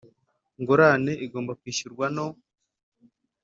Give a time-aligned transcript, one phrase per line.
[0.59, 2.27] Ngurane igomba kwishyurwa no